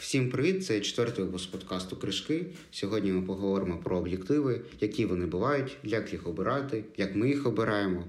[0.00, 0.66] Всім привіт!
[0.66, 2.46] Це четвертий випуск подкасту Кришки.
[2.70, 8.04] Сьогодні ми поговоримо про об'єктиви, які вони бувають, як їх обирати, як ми їх обираємо,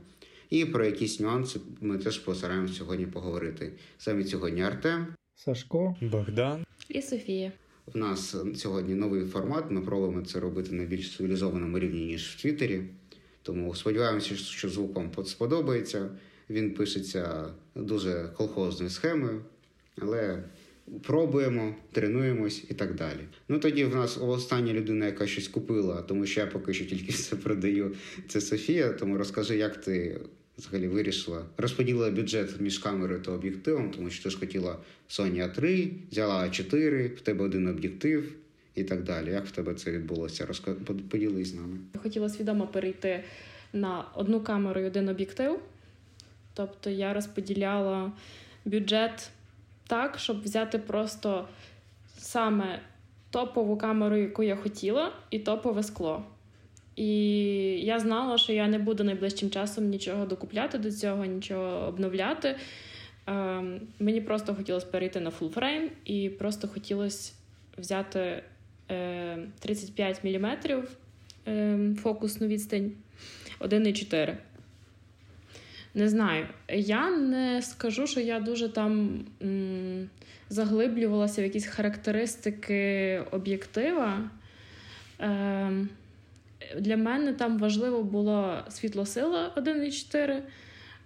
[0.49, 3.71] і про якісь нюанси ми теж постараємося сьогодні поговорити.
[3.97, 7.51] Саме сьогодні Артем, Сашко, Богдан і Софія.
[7.93, 9.71] У нас сьогодні новий формат.
[9.71, 12.81] Ми пробуємо це робити на більш цивілізованому рівні, ніж в Твіттері.
[13.41, 16.09] Тому сподіваємося, що звук вам сподобається.
[16.49, 19.41] Він пишеться дуже колхозною схемою,
[20.01, 20.43] але
[21.03, 23.19] пробуємо, тренуємось і так далі.
[23.49, 27.11] Ну тоді в нас остання людина, яка щось купила, тому що я поки що тільки
[27.11, 27.95] все продаю.
[28.27, 28.89] Це Софія.
[28.89, 30.21] Тому розкажи, як ти
[30.57, 34.77] взагалі вирішила, розподілила бюджет між камерою та об'єктивом, тому що ти ж хотіла
[35.09, 38.33] Sony a 3 взяла a 4 в тебе один об'єктив
[38.75, 39.29] і так далі.
[39.29, 40.47] Як в тебе це відбулося?
[41.09, 41.77] Поділись з нами.
[42.03, 43.23] Хотіла свідомо перейти
[43.73, 45.59] на одну камеру і один об'єктив.
[46.53, 48.11] Тобто я розподіляла
[48.65, 49.29] бюджет
[49.91, 51.47] так, щоб взяти просто
[52.17, 52.79] саме
[53.29, 56.23] топову камеру, яку я хотіла, і топове скло.
[56.95, 57.09] І
[57.85, 62.55] я знала, що я не буду найближчим часом нічого докупляти до цього, нічого обновляти.
[63.27, 63.63] Е,
[63.99, 67.33] Мені просто хотілося перейти на frame і просто хотілося
[67.77, 68.43] взяти
[68.91, 70.57] е, 35 мм
[71.47, 72.91] е, фокусну відстань
[73.59, 74.35] 1,4.
[75.93, 76.45] Не знаю.
[76.69, 80.09] Я не скажу, що я дуже там м,
[80.49, 84.29] заглиблювалася в якісь характеристики об'єктива.
[85.21, 85.71] Е,
[86.79, 90.41] Для мене там важливо було світлосила 1,4.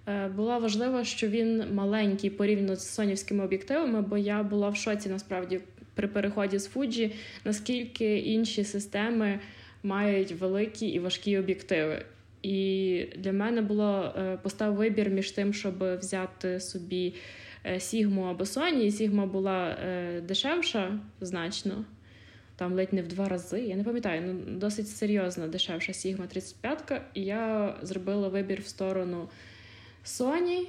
[0.07, 5.09] Е, було важливо, що він маленький порівняно з сонівськими об'єктивами, бо я була в шоці
[5.09, 5.59] насправді
[5.95, 7.13] при переході з Fuji,
[7.45, 9.39] наскільки інші системи
[9.83, 12.05] мають великі і важкі об'єктиви.
[12.45, 17.13] І для мене було е, постав вибір між тим, щоб взяти собі
[17.77, 18.91] Сігму або Sony.
[18.91, 21.85] Сігма була е, дешевша значно,
[22.55, 23.61] там ледь не в два рази.
[23.61, 29.29] Я не пам'ятаю, ну досить серйозно дешевша Сігма 35 І я зробила вибір в сторону
[30.05, 30.67] Sony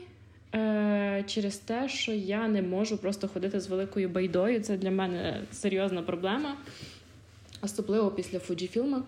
[0.55, 4.61] е, через те, що я не можу просто ходити з великою байдою.
[4.61, 6.57] Це для мене серйозна проблема,
[7.63, 9.03] особливо після Fujifilm.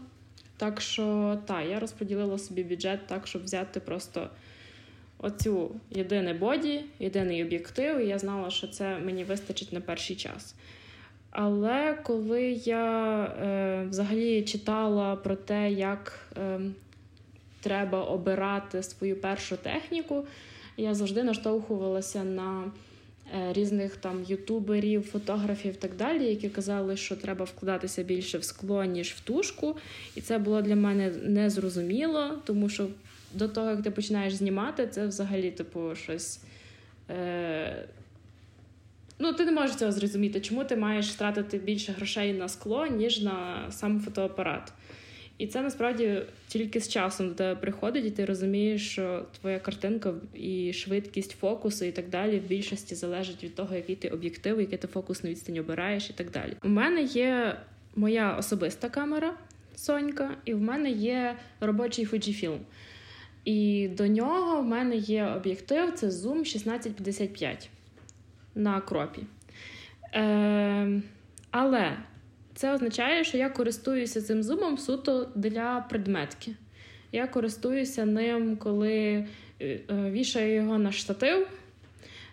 [0.59, 4.29] Так що, так, я розподілила собі бюджет так, щоб взяти просто
[5.19, 10.55] оцю єдине боді, єдиний об'єктив, і я знала, що це мені вистачить на перший час.
[11.31, 16.61] Але коли я е, взагалі читала про те, як е,
[17.61, 20.27] треба обирати свою першу техніку,
[20.77, 22.71] я завжди наштовхувалася на
[23.53, 28.85] різних там ютуберів, фотографів і так далі, які казали, що треба вкладатися більше в скло,
[28.85, 29.77] ніж в тушку.
[30.15, 32.89] І це було для мене незрозуміло, тому що
[33.35, 36.41] до того, як ти починаєш знімати, це взагалі, типу, щось.
[37.11, 37.89] Е...
[39.19, 43.21] Ну, ти не можеш цього зрозуміти, чому ти маєш тратити більше грошей на скло, ніж
[43.21, 44.73] на сам фотоапарат.
[45.39, 50.73] І це насправді тільки з часом до приходить, і ти розумієш, що твоя картинка і
[50.73, 54.87] швидкість фокусу і так далі в більшості залежить від того, який ти об'єктив, який ти
[54.87, 56.53] фокусну відстань обираєш і так далі.
[56.65, 57.57] У мене є
[57.97, 59.35] моя особиста камера
[59.77, 62.59] Сонька, і в мене є робочий Fujifilm.
[63.45, 67.71] І до нього в мене є об'єктив це Zoom 1655
[68.55, 69.23] на кропі.
[70.15, 71.03] Е,
[71.51, 71.97] Але
[72.59, 76.53] це означає, що я користуюся цим зумом суто для предметки.
[77.13, 79.27] Я користуюся ним, коли е,
[79.61, 79.81] е,
[80.11, 81.49] вішаю його на штатив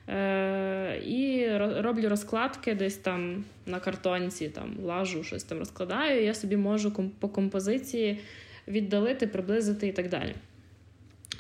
[0.10, 6.24] е, і роблю розкладки десь там на картонці, там лажу, щось там розкладаю.
[6.24, 8.20] Я собі можу по композиції
[8.68, 10.36] віддалити, приблизити і так далі.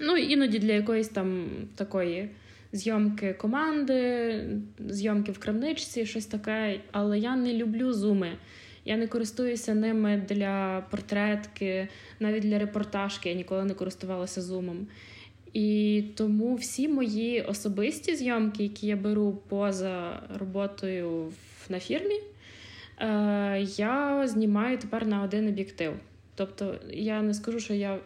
[0.01, 2.29] Ну, іноді для якоїсь там такої
[2.71, 4.41] зйомки команди,
[4.89, 6.79] зйомки в крамничці, щось таке.
[6.91, 8.37] Але я не люблю зуми.
[8.85, 11.87] Я не користуюся ними для портретки,
[12.19, 13.29] навіть для репортажки.
[13.29, 14.87] Я ніколи не користувалася зумом.
[15.53, 21.33] І тому всі мої особисті зйомки, які я беру поза роботою
[21.69, 22.15] на фірмі,
[22.99, 25.93] е, я знімаю тепер на один об'єктив.
[26.35, 27.99] Тобто я не скажу, що я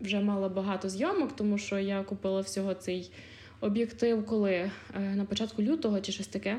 [0.00, 3.10] вже мала багато зйомок, тому що я купила всього цей
[3.60, 4.70] об'єктив, коли е,
[5.00, 6.56] на початку лютого чи щось таке.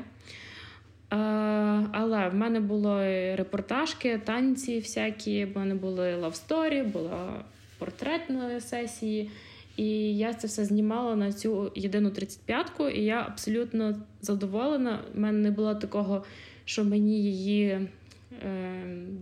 [1.92, 7.44] Але в мене були репортажки, танці всякі, в мене були love story, була
[7.78, 9.30] портретної сесії.
[9.76, 15.00] І я це все знімала на цю єдину 35-ку, і я абсолютно задоволена.
[15.14, 16.24] У мене не було такого,
[16.64, 17.88] що мені її е,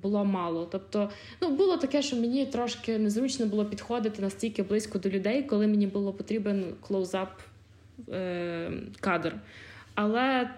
[0.03, 0.69] було мало.
[0.73, 1.11] Тобто,
[1.43, 5.87] ну було таке, що мені трошки незручно було підходити настільки близько до людей, коли мені
[5.87, 7.41] було потрібен close-up
[8.09, 9.35] е, кадр.
[9.95, 10.51] Але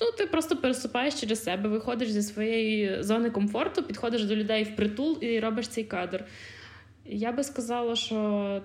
[0.00, 4.76] Ну, ти просто переступаєш через себе, виходиш зі своєї зони комфорту, підходиш до людей в
[4.76, 6.24] притул і робиш цей кадр.
[7.04, 8.62] Я би сказала, що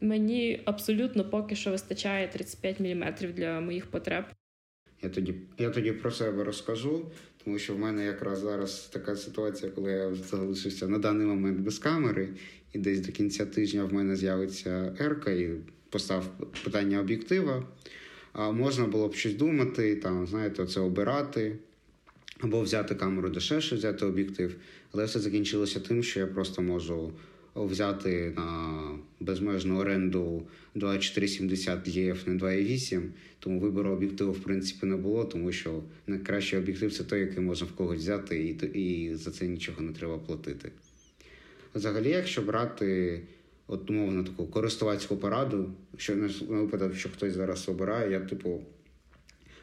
[0.00, 4.24] мені абсолютно поки що вистачає 35 мм для моїх потреб.
[5.02, 7.10] Я тоді, я тоді про себе розкажу,
[7.44, 11.78] тому що в мене якраз зараз така ситуація, коли я залишився на даний момент без
[11.78, 12.28] камери,
[12.72, 15.50] і десь до кінця тижня в мене з'явиться ерка і
[15.90, 16.24] постав
[16.64, 17.64] питання об'єктива.
[18.34, 21.56] Можна було б щось думати, там, знаєте, це обирати,
[22.40, 24.56] або взяти камеру дешевше, взяти об'єктив.
[24.92, 27.12] Але все закінчилося тим, що я просто можу
[27.54, 28.80] взяти на
[29.20, 33.02] безмежну оренду 2470 EF на 2.8,
[33.38, 37.66] тому вибору об'єктиву в принципі не було, тому що найкращий об'єктив це той, який можна
[37.66, 40.72] в когось взяти, і, і за це нічого не треба платити.
[41.74, 43.20] Взагалі, якщо брати
[43.72, 48.60] от, умовно таку користувацьку пораду, що на випадок, що хтось зараз обирає, я типу.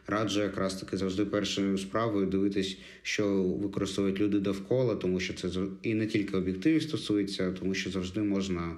[0.08, 5.50] Раджу якраз таки завжди першою справою дивитись, що використовують люди довкола, тому що це
[5.84, 8.76] і не тільки об'єктивів стосується, тому що завжди можна,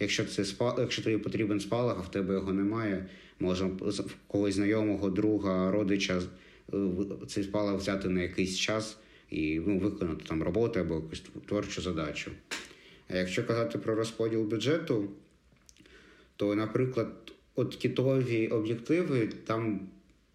[0.00, 3.06] якщо це спал, якщо тобі потрібен спалах, а в тебе його немає,
[3.40, 3.70] можна
[4.26, 6.22] когось знайомого, друга, родича
[6.74, 6.76] е,
[7.28, 8.96] цей спалах взяти на якийсь час
[9.30, 12.30] і ну, виконати там роботу або якусь творчу задачу.
[13.12, 15.08] А якщо казати про розподіл бюджету,
[16.36, 19.80] то, наприклад, от кітові об'єктиви там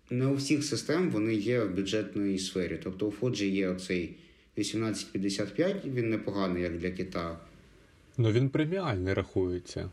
[0.09, 2.79] не у всіх систем вони є в бюджетній сфері.
[2.83, 7.39] Тобто у Фуджі є оцей 1855, він непоганий, як для кита.
[8.17, 9.89] Ну він преміальний рахується.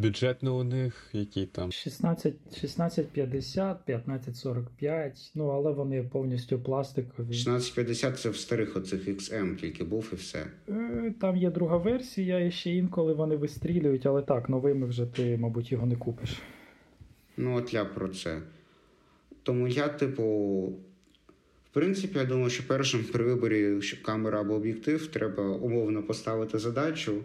[0.00, 1.72] Бюджетно у них які там?
[1.72, 7.26] 16, 1650, 1545, ну але вони повністю пластикові.
[7.26, 10.46] 1650 це в старих оцих XM тільки був і все.
[10.68, 15.36] Е, Там є друга версія, і ще інколи вони вистрілюють, але так, новими вже ти,
[15.36, 16.42] мабуть, його не купиш.
[17.36, 18.42] Ну, от я про це.
[19.42, 20.24] Тому я, типу,
[21.70, 27.22] в принципі, я думаю, що першим при виборі камера або об'єктив треба умовно поставити задачу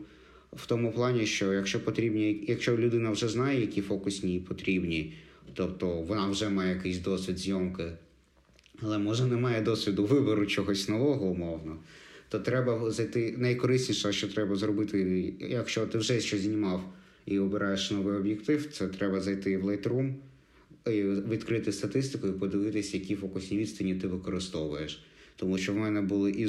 [0.56, 5.14] в тому плані, що якщо потрібні, якщо людина вже знає, які фокусні потрібні,
[5.54, 7.92] тобто вона вже має якийсь досвід зйомки,
[8.82, 11.78] але може не має досвіду вибору чогось нового, умовно,
[12.30, 16.94] то треба зайти найкорисніше, що треба зробити, якщо ти вже щось знімав
[17.26, 20.14] і обираєш новий об'єктив, це треба зайти в Lightroom,
[21.30, 25.04] відкрити статистику і подивитися, які фокусні відстані ти використовуєш.
[25.36, 26.48] Тому що в мене були і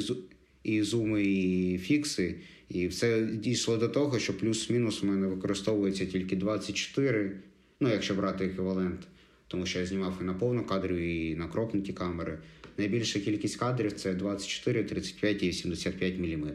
[0.67, 2.35] і зуми, і фікси,
[2.69, 7.31] і все дійшло до того, що плюс-мінус у мене використовується тільки 24,
[7.79, 8.99] ну якщо брати еквівалент,
[9.47, 12.39] тому що я знімав і на повну кадрів, і на кропнуті камери.
[12.77, 16.51] Найбільша кількість кадрів це 24, 35 і 85 мм.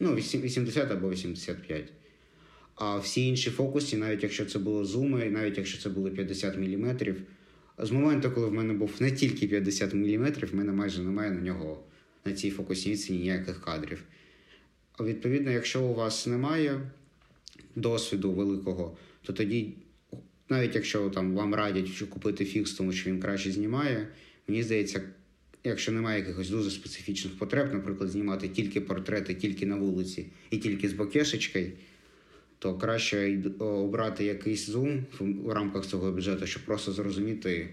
[0.00, 1.84] Ну, 80 або 85.
[2.74, 6.96] А всі інші фокуси, навіть якщо це було зуми, навіть якщо це було 50 мм,
[7.78, 11.40] з моменту, коли в мене був не тільки 50 мм, в мене майже немає на
[11.40, 11.84] нього
[12.26, 14.02] на цій фокусівці ніяких кадрів.
[15.00, 16.80] Відповідно, якщо у вас немає
[17.76, 19.74] досвіду великого, то тоді,
[20.48, 24.08] навіть якщо там вам радять купити фікс, тому що він краще знімає,
[24.48, 25.02] мені здається,
[25.64, 30.88] якщо немає якихось дуже специфічних потреб, наприклад, знімати тільки портрети, тільки на вулиці і тільки
[30.88, 31.72] з бокешечкою,
[32.58, 37.68] то краще обрати якийсь зум в рамках цього бюджету, щоб просто зрозуміти,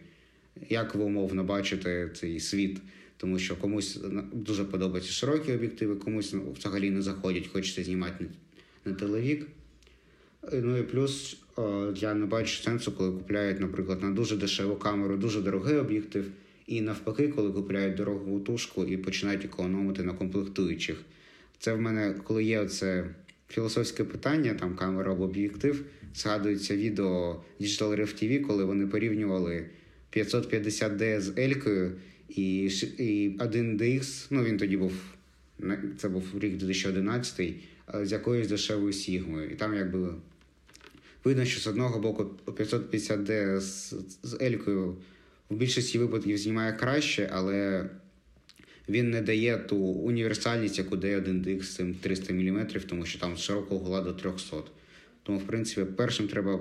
[0.70, 2.80] як ви умовно бачите цей світ.
[3.18, 4.00] Тому що комусь
[4.34, 8.26] дуже подобаються широкі об'єктиви, комусь ну, взагалі не заходять, хочеться знімати
[8.86, 9.48] на телевік.
[10.54, 11.38] Ну і плюс
[11.96, 16.32] я не бачу сенсу, коли купляють, наприклад, на дуже дешеву камеру, дуже дорогий об'єктив,
[16.68, 20.98] і навпаки, коли купляють дорогу тушку і починають економити на комплектуючих.
[21.60, 23.06] Це в мене, коли є це
[23.50, 29.66] філософське питання, там камера або об'єктив, згадується відео Digital Ref TV, коли вони порівнювали
[30.16, 31.92] 550D з Елькою
[32.35, 32.63] і
[32.97, 34.94] і 1DX, ну він тоді був,
[35.97, 37.54] це був рік 2011,
[38.04, 39.49] з якоюсь дешевою Сігмою.
[39.49, 40.09] І там якби
[41.23, 44.97] видно, що з одного боку 550D з, з Елькою
[45.49, 47.90] в більшості випадків знімає краще, але
[48.90, 53.37] він не дає ту універсальність, яку дає 1DX з цим 300 мм, тому що там
[53.37, 54.57] широкого гула до 300.
[55.23, 56.59] Тому, в принципі, першим треба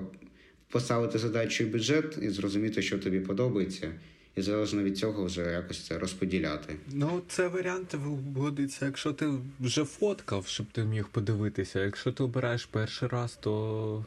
[0.69, 3.91] поставити задачу і бюджет і зрозуміти, що тобі подобається,
[4.35, 6.75] і залежно від цього вже якось це розподіляти.
[6.93, 7.95] Ну, це варіант
[8.35, 11.83] годиться, якщо ти вже фоткав, щоб ти міг подивитися.
[11.83, 14.05] Якщо ти обираєш перший раз, то,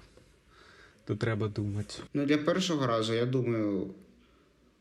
[1.05, 1.95] то треба думати.
[2.15, 3.91] Ну, для першого разу, я думаю.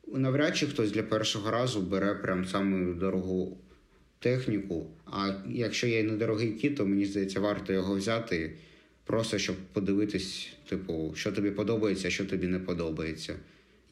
[0.08, 3.58] Навряд чи хтось для першого разу бере прям саму дорогу
[4.20, 4.88] техніку.
[5.06, 8.56] А якщо є недорогий кіт, то мені здається, варто його взяти,
[9.06, 13.36] просто щоб подивитись, типу, що тобі подобається, що тобі не подобається.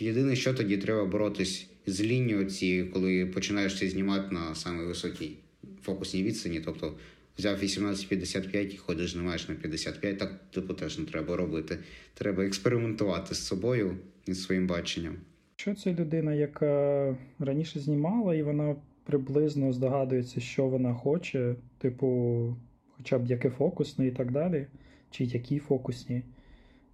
[0.03, 5.37] Єдине, що тоді треба боротись з лінією цією, коли починаєш це знімати на самій високій
[5.81, 6.61] фокусній відстані.
[6.65, 6.93] Тобто
[7.37, 11.77] взяв 18-55 і ходиш, знімаєш на 55, так типу теж не треба робити.
[12.13, 15.15] Треба експериментувати з собою і своїм баченням.
[15.55, 22.57] Що це людина, яка раніше знімала, і вона приблизно здогадується, що вона хоче, типу,
[22.97, 24.67] хоча б яке фокусне і так далі,
[25.11, 26.23] чи які фокусні,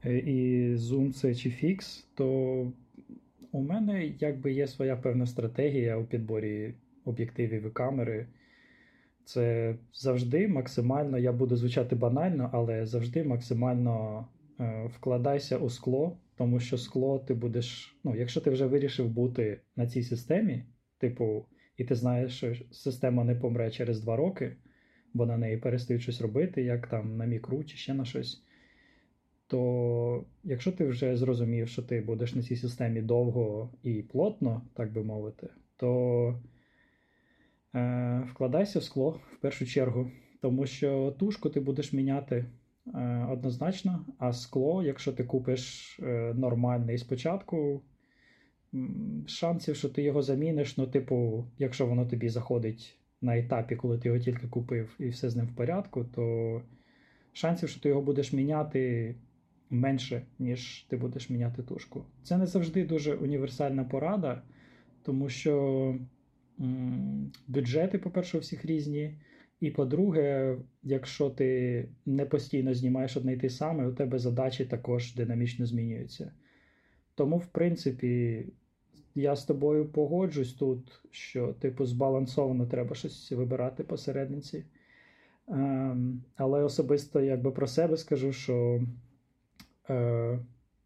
[0.05, 2.71] е, і зум це чи фікс, то
[3.51, 6.73] у мене якби є своя певна стратегія у підборі
[7.05, 8.27] об'єктивів і камери.
[9.25, 14.27] Це завжди максимально, я буду звучати банально, але завжди максимально
[14.59, 17.97] е, вкладайся у скло, тому що скло ти будеш.
[18.03, 20.63] Ну, якщо ти вже вирішив бути на цій системі,
[20.97, 21.45] типу,
[21.77, 24.55] і ти знаєш, що система не помре через два роки,
[25.13, 28.43] бо на неї перестають щось робити, як там на мікру чи ще на щось.
[29.49, 34.91] То якщо ти вже зрозумів, що ти будеш на цій системі довго і плотно, так
[34.93, 36.41] би мовити, то
[37.75, 42.45] е, вкладайся в скло в першу чергу, тому що тушку ти будеш міняти
[42.95, 47.81] е, однозначно, а скло, якщо ти купиш е, нормальний спочатку,
[49.27, 54.07] шансів, що ти його заміниш, ну, типу, якщо воно тобі заходить на етапі, коли ти
[54.07, 56.61] його тільки купив і все з ним в порядку, то
[57.33, 59.15] шансів, що ти його будеш міняти.
[59.69, 62.05] Менше, ніж ти будеш міняти тушку.
[62.23, 64.41] Це не завжди дуже універсальна порада,
[65.03, 65.95] тому що
[67.47, 69.19] бюджети, по-перше, у всіх різні.
[69.59, 75.15] І по-друге, якщо ти не постійно знімаєш одне й те саме, у тебе задачі також
[75.15, 76.31] динамічно змінюються.
[77.15, 78.45] Тому, в принципі,
[79.15, 84.65] я з тобою погоджусь тут, що, типу, збалансовано треба щось вибирати посередниці.
[85.47, 88.81] Ем, але особисто якби про себе скажу, що
[89.89, 90.39] е,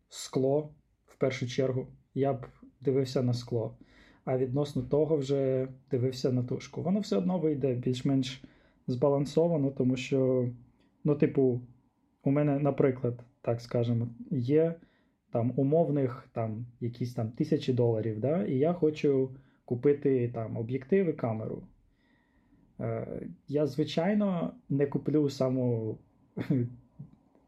[0.10, 0.74] скло
[1.06, 2.46] в першу чергу я б
[2.82, 3.78] дивився на скло.
[4.26, 6.82] А відносно того вже дивився на тушку.
[6.82, 8.44] Воно все одно вийде більш-менш
[8.88, 10.50] збалансовано, тому що,
[11.04, 11.62] ну, типу,
[12.24, 14.76] у мене, наприклад, так скажемо, є
[15.32, 21.64] там умовних там, якісь там тисячі доларів, да, і я хочу купити там об'єктиви, камеру.
[22.80, 25.98] Е, я, звичайно, не куплю саму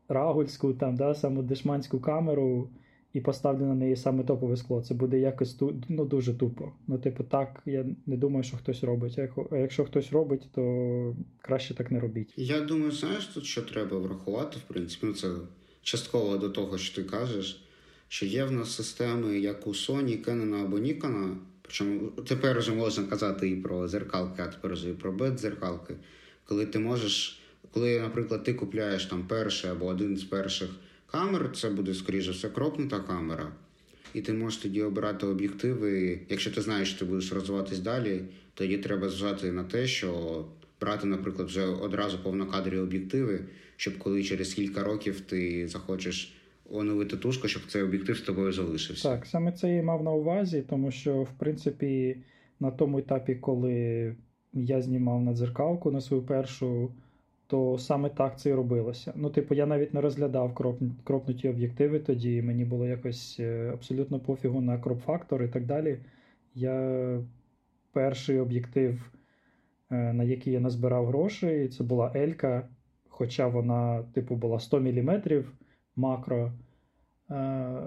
[0.07, 2.69] рагульську, там, да, саму дешманську камеру
[3.13, 4.81] і поставлю на неї саме топове скло.
[4.81, 6.71] Це буде якось ну, дуже тупо.
[6.88, 9.19] Ну, типу, так, я не думаю, що хтось робить.
[9.51, 12.33] А якщо хтось робить, то краще так не робіть.
[12.38, 15.27] Я думаю, знаєш, тут що треба врахувати, в принципі, ну це
[15.81, 17.65] частково до того, що ти кажеш,
[18.07, 21.35] що є в нас системи, як у Sony, Canon або Nikon,
[21.67, 25.95] Причому тепер вже можна казати і про зеркалки, а тепер вже і про бет-зеркалки.
[26.45, 27.41] Коли ти можеш,
[27.74, 30.69] коли, наприклад, ти купляєш там перший або один з перших
[31.05, 33.51] камер, це буде, скоріше все, кропнута камера.
[34.13, 36.19] І ти можеш тоді обирати об'єктиви.
[36.29, 38.22] Якщо ти знаєш, що ти будеш розвиватись далі,
[38.53, 40.45] тоді треба зважати на те, що
[40.81, 43.39] брати, наприклад, вже одразу повнокадрові об'єктиви,
[43.75, 46.36] щоб коли через кілька років ти захочеш
[46.69, 49.10] оновити тушку, щоб цей об'єктив з тобою залишився.
[49.10, 52.17] Так, саме це я мав на увазі, тому що, в принципі,
[52.60, 54.15] на тому етапі, коли
[54.53, 56.91] я знімав на дзеркалку на свою першу,
[57.48, 59.14] то саме так це і робилося.
[59.16, 60.80] Ну, типу, я навіть не розглядав кроп...
[61.04, 66.00] кропнуті об'єктиви тоді, мені було якось е, абсолютно пофігу на кроп-фактор і так далі.
[66.56, 67.20] Я
[67.92, 69.12] перший об'єктив,
[69.92, 72.70] е, на який я назбирав гроші, це була Елька,
[73.10, 75.22] хоча вона, типу, була 100 мм
[75.96, 76.52] макро.
[77.32, 77.82] Е,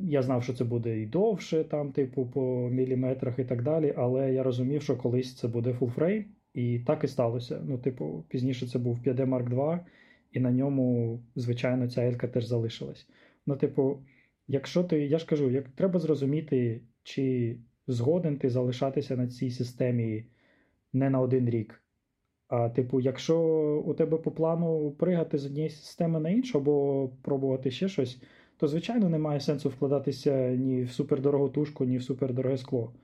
[0.00, 4.32] я знав, що це буде і довше, там, типу, по міліметрах і так далі, але
[4.32, 7.62] я розумів, що колись це буде full frame, і так і сталося.
[7.64, 9.80] Ну, типу, пізніше це був 5D Mark II,
[10.32, 13.08] і на ньому, звичайно, ця елька теж залишилась.
[13.46, 13.98] Ну, типу,
[14.48, 20.24] якщо ти, я ж кажу, як треба зрозуміти, чи згоден ти залишатися на цій системі
[20.92, 21.82] не на один рік.
[22.48, 23.38] А, типу, якщо
[23.86, 28.22] у тебе по плану пригати з однієї системи на іншу, або пробувати ще щось,
[28.56, 32.94] то, звичайно, немає сенсу вкладатися ні в супердорогу тушку, ні в супердороге скло.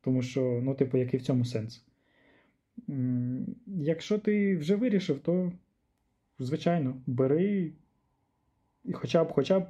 [0.00, 1.84] Тому що, ну, типу, який в цьому сенс?
[3.66, 5.52] Якщо ти вже вирішив, то,
[6.38, 7.72] звичайно, бери
[8.92, 9.66] хоча б, хоча б,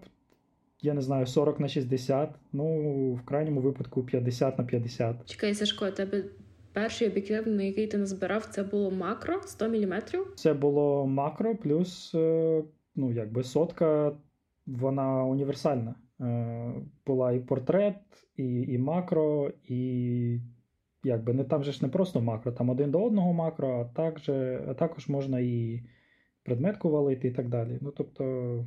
[0.81, 5.27] я не знаю, 40 на 60, ну, в крайньому випадку 50 на 50.
[5.27, 6.25] Чекай, Сашко, тебе
[6.73, 10.03] перший об'єктив, на який ти назбирав, це було макро 100 мм?
[10.35, 12.65] Це було макро, плюс, е,
[12.97, 14.13] ну, якби сотка,
[14.67, 15.95] вона універсальна.
[16.21, 16.73] Е,
[17.07, 17.97] була і портрет,
[18.37, 20.41] і і макро, і
[21.05, 24.31] якби не там же ж не просто макро, там один до одного макро, а також,
[24.79, 25.83] також можна і
[26.43, 27.79] предметку валити, і так далі.
[27.81, 28.67] Ну, тобто,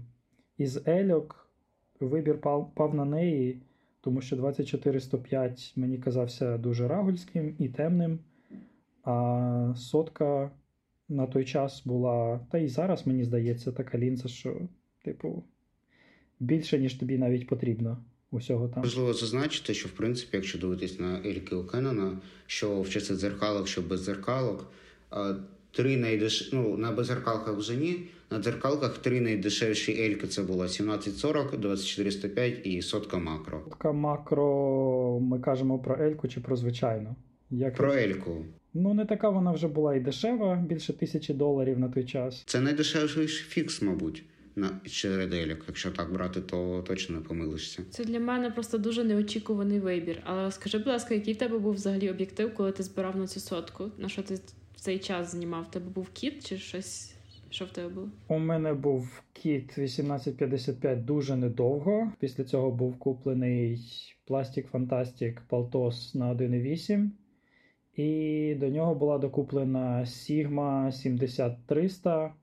[0.58, 1.50] із Ельок
[2.00, 3.62] вибір пав, пав на неї
[4.08, 8.20] тому що 24-105 мені казався дуже рагульським і темним.
[9.04, 10.52] А сотка
[11.10, 14.62] на той час була, та і зараз, мені здається, така лінза, що,
[15.04, 15.44] типу,
[16.40, 18.84] більше, ніж тобі навіть потрібно усього там.
[18.84, 23.68] Важливо зазначити, що в принципі, якщо дивитись на Ельки у Кеннона, що в часи дзеркалок,
[23.68, 24.72] що без дзеркалок,
[25.72, 26.50] три найдеш...
[26.54, 28.00] ну, на беззеркалках вже ні.
[28.32, 33.62] На дзеркалках три найдешевші Ельки це було 1740, 2405 і сотка макро.
[33.64, 37.16] Сотка макро, ми кажемо про Ельку чи про звичайну?
[37.52, 37.76] Як...
[37.76, 38.46] Про Ельку.
[38.74, 42.44] Ну, не така вона вже була і дешева, більше тисячі доларів на той час.
[42.46, 44.24] Це найдешевший фікс, мабуть,
[44.58, 45.34] на серед
[45.68, 47.84] Якщо так брати, то точно не помилишся.
[47.90, 50.22] Це для мене просто дуже неочікуваний вибір.
[50.24, 53.40] Але скажи, будь ласка, який в тебе був взагалі об'єктив, коли ти збирав на цю
[53.40, 53.92] сотку?
[53.98, 54.36] На що ти
[54.76, 55.64] в цей час знімав?
[55.64, 57.14] В тебе був кіт чи щось?
[57.50, 58.10] Що в тебе було?
[58.28, 62.12] У мене був кіт 1855 дуже недовго.
[62.20, 63.82] Після цього був куплений
[64.30, 67.10] Plastic Fantastic Paltos на 1.8.
[67.96, 72.34] І до нього була докуплена Sigma 7300,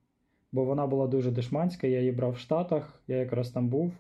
[0.55, 1.87] бо вона була дуже дешманська.
[1.87, 3.93] Я її брав в Штатах, я якраз там був,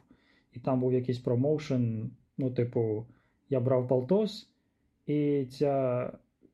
[0.52, 2.10] і там був якийсь промоушен.
[2.38, 3.06] Ну, типу,
[3.50, 4.46] я брав Paltos,
[5.06, 6.12] і ця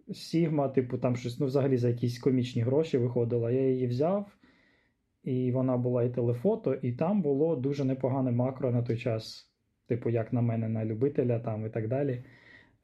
[0.08, 3.50] Sigma, типу, там щось, ну, взагалі за якісь комічні гроші виходила.
[3.50, 4.26] Я її взяв.
[5.24, 9.50] І вона була і телефото, і там було дуже непогане макро на той час,
[9.86, 12.24] типу, як на мене, на любителя там і так далі.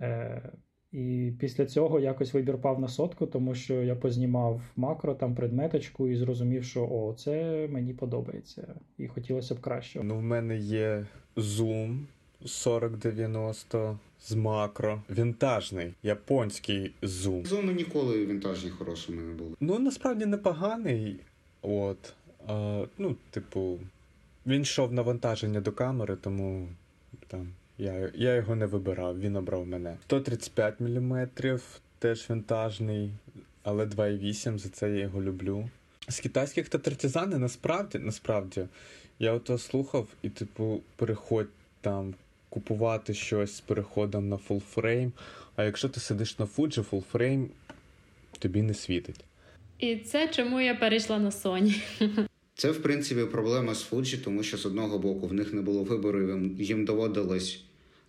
[0.00, 0.52] Е,
[0.96, 6.08] І після цього якось вибір пав на сотку, тому що я познімав макро, там предметочку
[6.08, 8.74] і зрозумів, що о, це мені подобається.
[8.98, 10.00] І хотілося б краще.
[10.02, 11.98] Ну, в мене є Zoom
[12.44, 15.02] 4090 з макро.
[15.10, 17.46] Вінтажний, японський Zoom.
[17.46, 19.50] Зону ніколи вінтажні хорошими не були.
[19.60, 21.16] Ну, насправді непоганий.
[21.62, 22.14] От.
[22.46, 23.78] А, ну, типу,
[24.46, 26.68] він йшов навантаження до камери, тому
[27.28, 29.96] там я, я його не вибирав, він обрав мене.
[30.04, 31.28] 135 мм,
[31.98, 33.10] теж вінтажний,
[33.62, 35.68] але 2,8, за це я його люблю.
[36.08, 38.66] З китайських TTArtisan и насправді, насправді,
[39.18, 41.48] я ото слухав, і, типу, переходь
[41.80, 42.14] там
[42.48, 45.12] купувати щось з переходом на full frame.
[45.56, 47.50] А якщо ти сидиш на Fuji, full frame
[48.38, 49.24] тобі не світить.
[49.78, 52.25] І це чому я перейшла на Sony.
[52.58, 55.82] Це, в принципі, проблема з Fuji, тому що з одного боку в них не було
[55.84, 57.60] вибору, їм- доводилось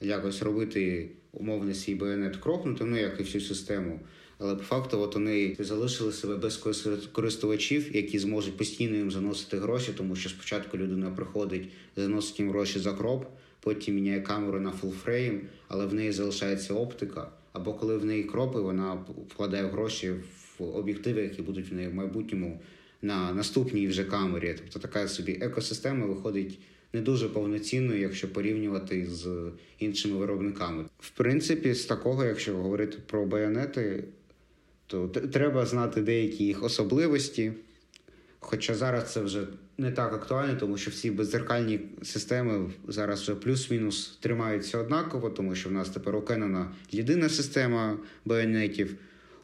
[0.02, 4.00] якось робити умовно свій байонет кропнути, ну як і всю систему.
[4.40, 6.58] Але по факту, от вони залишили себе без
[7.12, 12.80] користувачів, які зможуть постійно їм заносити гроші, тому що спочатку людина приходить, заносить їм гроші
[12.80, 13.26] за кроп,
[13.60, 17.30] потім міняє камеру на full frame, але в неї залишається оптика.
[17.54, 18.94] Або коли в неї кропи, вона
[19.30, 20.14] вкладає гроші
[20.60, 22.60] в об'єктиви, які будуть в неї в майбутньому
[23.02, 24.56] на наступній вже камері.
[24.58, 26.60] Тобто така собі екосистема виходить
[26.94, 30.86] не дуже повноцінною, якщо порівнювати з іншими виробниками.
[31.00, 34.04] В принципі, з такого, якщо говорити про байонети,
[34.88, 37.54] то треба знати деякі їх особливості.
[38.40, 44.18] Хоча зараз це вже не так актуально, тому що всі беззеркальні системи зараз вже плюс-мінус
[44.20, 48.96] тримаються однаково, тому що в нас тепер у Canon єдина система байонетів,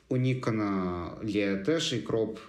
[0.09, 2.39] у Nikon є теж і кроп,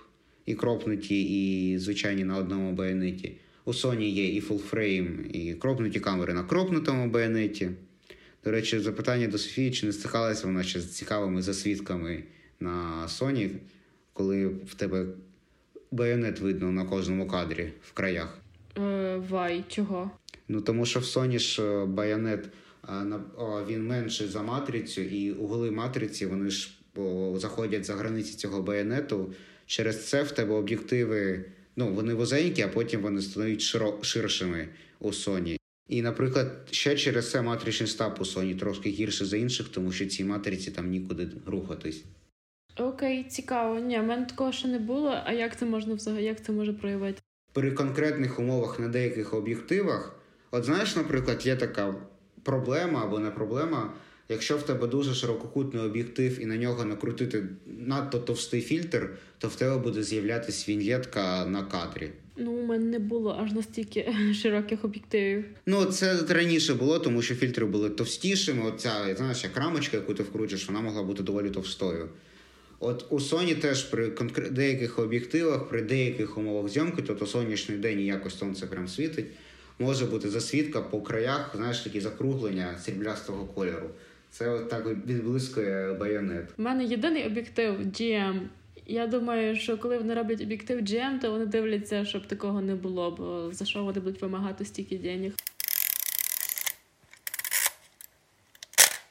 [0.46, 3.33] і кропнуті, і звичайні на одному байонеті.
[3.64, 7.70] У Sony є і full frame, і кропнуті камери на кропнутому байонеті.
[8.44, 12.22] До речі, запитання до Софії, чи не стикалася вона ще з цікавими засвітками
[12.61, 13.50] на Sony,
[14.12, 15.07] коли в тебе
[15.90, 18.38] байонет видно на кожному кадрі в краях.
[18.78, 20.11] Е, Вай, чого?
[20.48, 22.48] Ну тому що в Sony ж е, байонет
[22.83, 26.70] а, він менший за матрицю, і угли матриці вони ж
[27.35, 29.33] заходять за границі цього байонету.
[29.66, 31.44] Через це в тебе об'єктиви,
[31.77, 34.68] ну вони вузенькі, а потім вони стають широ, ширшими
[35.00, 35.59] у Sony.
[35.88, 40.07] І, наприклад, ще через це матричний стаб у Sony трошки гірше за інших, тому що
[40.07, 42.05] цій матриці там нікуди рухатись.
[42.77, 43.79] Окей, цікаво.
[43.79, 45.20] Ні, в мене такого ще не було.
[45.24, 47.22] А як це можна взагалі, як це може проявити?
[47.55, 50.16] при конкретних умовах на деяких об'єктивах,
[50.50, 51.94] от знаєш, наприклад, є така
[52.42, 53.92] проблема або не проблема.
[54.28, 59.56] Якщо в тебе дуже ширококутний об'єктив і на нього накрутити надто товстий фільтр, то в
[59.56, 62.10] тебе буде з'являтися віньєтка на кадрі.
[62.37, 65.44] Ну, у мене не було аж настільки широких об'єктивів.
[65.66, 68.62] Ну, це раніше було, тому що фільтри були товстішими.
[68.68, 72.08] Оця, знаєш, як рамочка, яку ти вкручиш, вона могла бути доволі товстою.
[72.80, 78.00] От у Sony теж при конкре- деяких об'єктивах, при деяких умовах зйомки, тобто сонячний день
[78.00, 79.26] і якось сонце прям світить,
[79.78, 83.90] може бути засвідка по краях, знаєш, такі закруглення сріблястого кольору.
[84.35, 86.49] Це от так відблискує байонет.
[86.59, 88.40] У мене єдиний об'єктив GM.
[88.87, 93.11] Я думаю, що коли вони роблять об'єктив GM, то вони дивляться, щоб такого не було,
[93.11, 95.33] бо за що вони будуть вимагати стільки денег.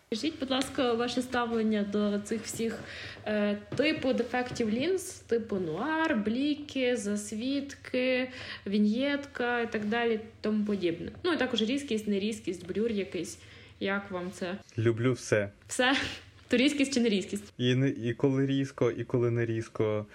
[0.06, 2.80] Скажіть, будь ласка, ваше ставлення до цих всіх
[3.26, 8.30] е, типу дефектів лінз, типу нуар, бліки, засвідки,
[8.68, 11.12] віньєтка і так далі, тому подібне.
[11.24, 13.40] Ну і також різкість, нерізкість, блюр якийсь.
[13.80, 14.58] Як вам це?
[14.78, 15.50] Люблю все.
[15.68, 15.96] Все?
[16.48, 17.54] То різкість чи не різкість?
[17.58, 20.06] І, не- і коли різко, і коли не різко.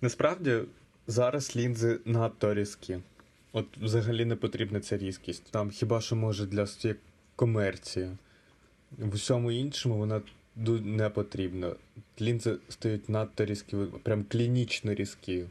[0.00, 0.58] Насправді
[1.06, 2.98] зараз лінзи надто різкі.
[3.52, 5.42] От взагалі не потрібна ця різкість.
[5.50, 6.66] Там хіба що може для
[7.36, 8.10] комерції.
[8.98, 10.20] В усьому іншому вона
[10.84, 11.72] не потрібна.
[12.20, 15.44] Лінзи стають надто різкі, прям клінічно різкі.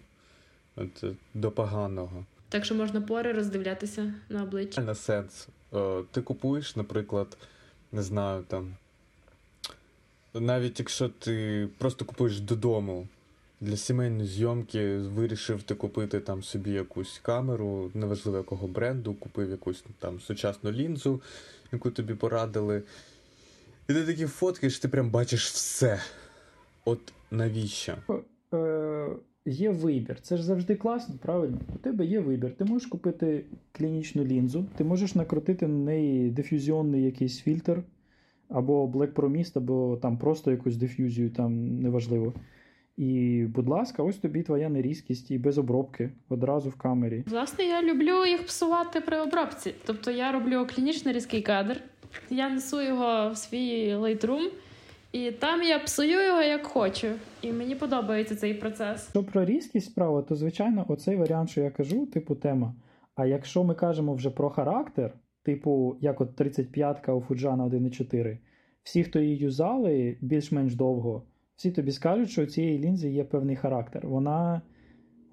[0.75, 2.25] От, е, до поганого.
[2.49, 4.81] Так що можна пори роздивлятися на обличчі.
[4.81, 5.47] На сенс.
[5.73, 7.37] Е, Ти купуєш, наприклад,
[7.93, 8.75] не знаю, там.
[10.33, 13.07] Навіть якщо ти просто купуєш додому
[13.61, 19.83] для сімейної зйомки, вирішив ти купити там собі якусь камеру, неважливо якого бренду, купив якусь
[19.99, 21.21] там сучасну лінзу,
[21.71, 22.83] яку тобі порадили.
[23.89, 26.01] І ти такі фоткаєш, ти прям бачиш все.
[26.85, 26.99] От
[27.31, 27.97] навіщо?
[29.45, 30.21] Є вибір.
[30.21, 31.59] Це ж завжди класно, правильно?
[31.75, 32.55] У тебе є вибір.
[32.57, 37.83] Ти можеш купити клінічну лінзу, ти можеш накрутити на неї дифузіонний якийсь фільтр,
[38.49, 42.33] або Black Pro або там просто якусь дифузію, там неважливо.
[42.97, 47.23] І, будь ласка, ось тобі твоя нерізкість і без обробки одразу в камері.
[47.27, 49.73] Власне, я люблю їх псувати при обробці.
[49.85, 51.81] Тобто я роблю клінічно різкий кадр,
[52.29, 54.49] я несу його в свій Lightroom,
[55.13, 57.07] і там я псую його як хочу.
[57.41, 59.09] І мені подобається цей процес.
[59.09, 62.75] Що про різкість справа, то звичайно, оцей варіант, що я кажу, типу тема.
[63.15, 68.37] А якщо ми кажемо вже про характер, типу, як от 35-ка у Фуджана 1.4,
[68.83, 71.23] всі, хто її юзали більш-менш довго,
[71.55, 74.07] всі тобі скажуть, що у цієї лінзи є певний характер.
[74.07, 74.61] Вона,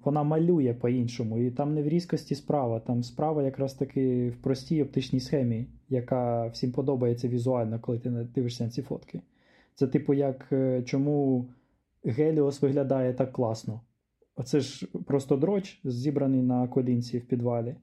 [0.03, 4.83] вона малює по-іншому, і там не в різкості справа, там справа якраз таки в простій
[4.83, 9.21] оптичній схемі, яка всім подобається візуально, коли ти дивишся на ці фотки.
[9.75, 11.47] Це, типу, як е, чому
[12.03, 13.81] Геліос виглядає так класно.
[14.35, 17.75] Оце ж просто дроч, зібраний на колінці в підвалі.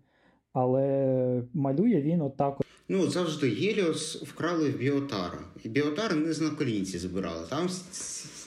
[0.53, 2.61] Але малює він отак.
[2.89, 5.39] Ну, завжди Геліос вкрали в Біотара.
[5.65, 7.47] І Біотар не з на колінці збирали.
[7.51, 7.69] Там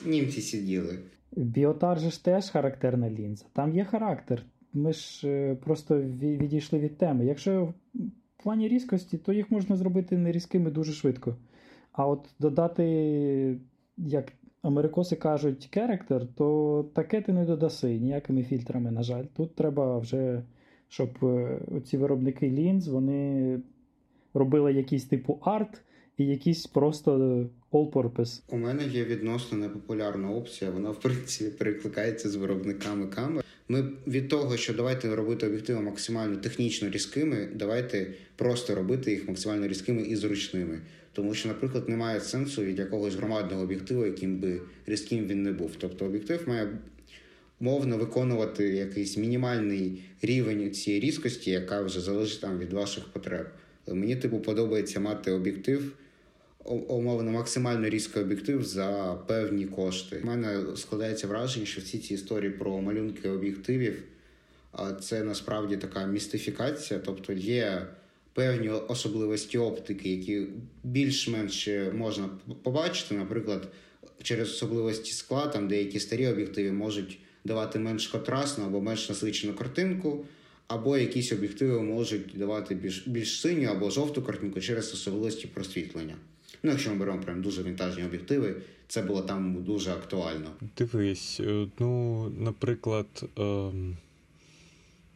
[0.06, 0.98] німці сиділи.
[1.36, 3.44] Біотар же ж теж характерна лінза.
[3.52, 4.42] Там є характер.
[4.72, 7.26] Ми ж е, просто відійшли від теми.
[7.26, 11.36] Якщо в плані різкості, то їх можна зробити не різкими дуже швидко.
[11.92, 13.58] А от додати,
[13.96, 19.24] як америкоси кажуть, керектер, то таке ти не додаси ніякими фільтрами, на жаль.
[19.36, 20.42] Тут треба вже,
[20.88, 23.60] щоб е, ці виробники лінз вони
[24.34, 25.82] робили якийсь типу арт
[26.18, 28.42] і якийсь просто all-purpose.
[28.48, 30.70] У мене є відносно непопулярна опція.
[30.70, 33.44] Вона, в принципі, перекликається з виробниками камер.
[33.68, 39.66] Ми від того, що давайте робити об'єктиви максимально технічно різкими, давайте просто робити їх максимально
[39.66, 40.80] різкими і зручними.
[41.12, 45.70] Тому що, наприклад, немає сенсу від якогось громадного об'єктиву, яким би різким він не був.
[45.78, 46.68] Тобто об'єктив має
[47.60, 53.46] мовно виконувати якийсь мінімальний рівень цієї різкості, яка вже залежить там від ваших потреб.
[53.88, 55.92] Мені, типу, подобається мати об'єктив,
[56.64, 60.20] умовно максимально різкий об'єктив за певні кошти.
[60.22, 64.02] У мене складається враження, що всі ці історії про малюнки об'єктивів
[65.00, 67.86] це насправді така містифікація, тобто є
[68.34, 70.46] певні особливості оптики, які
[70.84, 72.28] більш-менш можна
[72.62, 73.14] побачити.
[73.14, 73.68] Наприклад,
[74.22, 80.24] через особливості скла, там деякі старі об'єктиви можуть давати менш контрастну або менш насичену картинку,
[80.66, 86.14] або якісь об'єктиви можуть давати більш, більш синю або жовту картинку через особливості просвітлення.
[86.62, 88.54] Ну, якщо ми беремо прям дуже вінтажні об'єктиви,
[88.88, 90.50] це було там дуже актуально.
[90.78, 93.06] Дивись, е, ну, наприклад,
[93.38, 93.96] ем,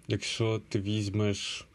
[0.08, 1.66] якщо ти візьмеш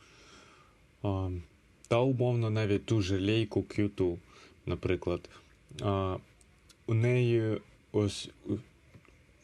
[1.87, 4.17] та умовно навіть ту же лейку Q2,
[4.65, 5.29] наприклад,
[6.87, 7.61] у неї
[7.91, 8.29] ось.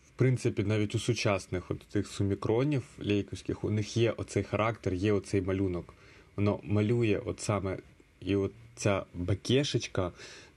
[0.07, 5.13] В принципі, навіть у сучасних от тих сумікронів лейковських, у них є оцей характер, є
[5.13, 5.93] оцей малюнок.
[6.35, 7.77] Воно малює от саме
[8.21, 10.11] і от ця бакешечка,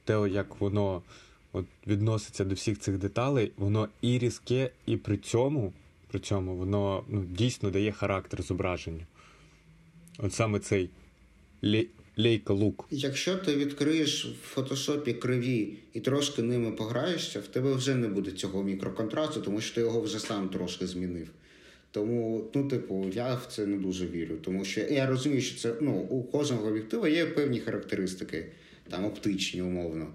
[0.04, 1.02] те, як воно
[1.52, 5.72] от відноситься до всіх цих деталей, воно і різке, і при цьому,
[6.08, 9.02] при цьому воно ну, дійсно дає характер зображенню.
[10.22, 10.90] От саме цей
[11.62, 12.86] лей, лейка лук.
[12.90, 18.30] Якщо ти відкриєш в фотошопі криві і трошки ними пограєшся, в тебе вже не буде
[18.30, 21.28] цього мікроконтрасту, тому що ти його вже сам трошки змінив.
[21.90, 24.36] Тому, ну, типу, я в це не дуже вірю.
[24.36, 28.46] Тому що я розумію, що це ну, у кожного об'єктива є певні характеристики,
[28.90, 30.14] там оптичні, умовно.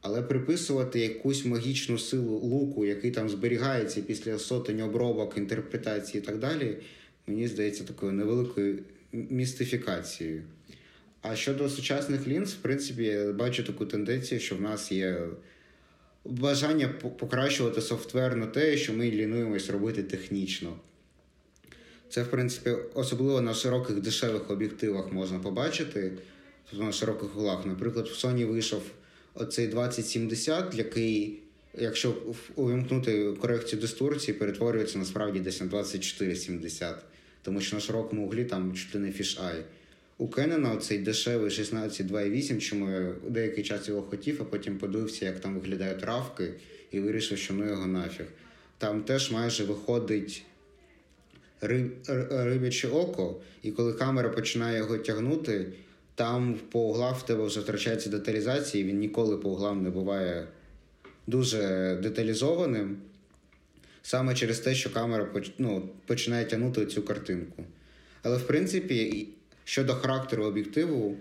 [0.00, 6.38] Але приписувати якусь магічну силу луку, який там зберігається після сотень обробок, інтерпретації і так
[6.38, 6.76] далі,
[7.26, 8.78] мені здається такою невеликою
[9.12, 10.42] містифікацією.
[11.22, 15.20] А щодо сучасних лінз, в принципі, я бачу таку тенденцію, що в нас є
[16.24, 20.76] бажання покращувати софтвер на те, що ми лінуємось робити технічно.
[22.08, 26.12] Це, в принципі, особливо на широких дешевих об'єктивах можна побачити,
[26.70, 27.66] тобто на широких углах.
[27.66, 28.82] Наприклад, в Sony вийшов
[29.34, 31.42] оцей 2070, який,
[31.78, 32.14] якщо
[32.56, 36.96] увімкнути корекцію дисторції, перетворюється насправді десь на 2470,
[37.42, 39.64] тому що на широкому углі там чуть ли не fisheye.
[40.18, 45.40] У Canon цей дешевий 16.2.8, чому я деякий час його хотів, а потім подивився, як
[45.40, 46.54] там виглядають равки,
[46.90, 48.26] і вирішив, що ну його нафіг.
[48.78, 50.44] Там теж майже виходить
[51.60, 55.66] рибяче око, і коли камера починає його тягнути,
[56.14, 60.48] там по углах в тебе вже втрачається деталізація, і він ніколи по углам не буває
[61.26, 61.58] дуже
[62.02, 62.96] деталізованим.
[64.02, 67.64] Саме через те, що камера ну, починає тягнути цю картинку.
[68.22, 69.28] Але в принципі,
[69.64, 71.16] щодо характеру об'єктиву,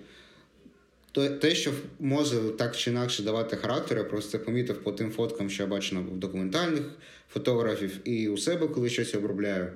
[1.11, 5.49] то те, що може так чи інакше давати характер, я просто помітив по тим фоткам,
[5.49, 6.83] що я бачу в документальних
[7.29, 9.71] фотографів і у себе, коли щось обробляю.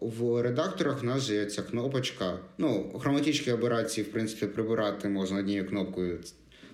[0.00, 2.38] В редакторах в нас є ця кнопочка.
[2.58, 6.18] Ну, хроматичні операції, в принципі, прибирати можна однією кнопкою.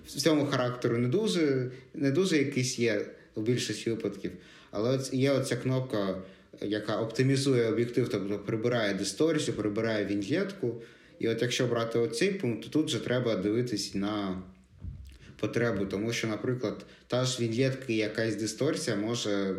[0.05, 4.31] В цьому характеру не дуже не дуже якийсь є в більшості випадків.
[4.71, 6.21] Але є оця кнопка,
[6.61, 10.81] яка оптимізує об'єктив, тобто прибирає дисторсію, прибирає віньєтку.
[11.19, 14.41] І от якщо брати оцей пункт, то тут вже треба дивитись на
[15.39, 19.55] потребу, тому що, наприклад, та ж віньєтка якась дисторсія може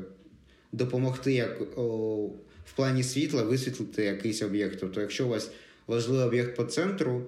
[0.73, 2.27] допомогти як о,
[2.67, 4.79] в плані світла висвітлити якийсь об'єкт.
[4.81, 5.51] Тобто, якщо у вас
[5.87, 7.23] важливий об'єкт по центру,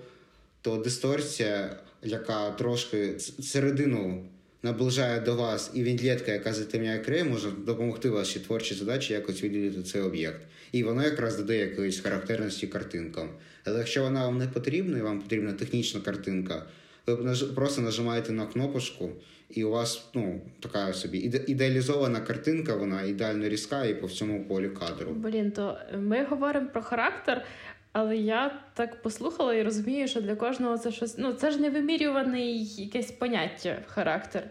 [0.61, 4.25] то дисторсія, яка трошки середину
[4.63, 9.83] наближає до вас, і віндлетка, яка затемняє край, може допомогти вашій творчій задачі якось виділити
[9.83, 10.41] цей об'єкт.
[10.73, 13.29] І воно якраз додає якоїсь характерності картинкам.
[13.65, 16.67] Але якщо вона вам не потрібна, і вам потрібна технічна картинка,
[17.07, 19.11] ви просто нажимаєте на кнопочку,
[19.51, 24.69] і у вас ну, така собі ідеалізована картинка, вона ідеально різка і по всьому полі
[24.69, 25.11] кадру.
[25.11, 27.45] Блін, то ми говоримо про характер,
[27.93, 31.19] але я так послухала і розумію, що для кожного це щось.
[31.19, 34.51] Ну, це ж невимірюваний якесь поняття характер.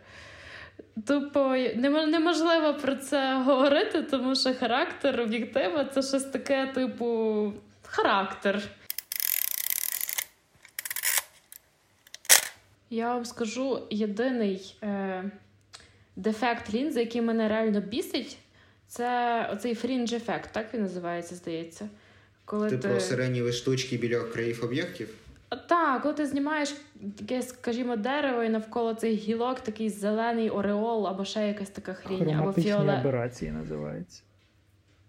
[1.07, 8.61] Тупо неможливо про це говорити, тому що характер об'єктива це щось таке, типу, характер.
[12.89, 15.23] Я вам скажу єдиний е,
[16.15, 18.37] дефект лінзи, який мене реально бісить,
[18.87, 21.89] це оцей фрінж ефект, так він називається, здається.
[22.45, 22.87] Коли ти, ти...
[22.87, 25.09] про сиреніві штучки біля країв об'єктів?
[25.69, 26.75] Так, коли ти знімаєш
[27.19, 32.29] якесь, скажімо, дерево і навколо цих гілок такий зелений ореол або ще якась така хрінь.
[32.29, 32.99] або фіолет.
[32.99, 34.21] аберації називається.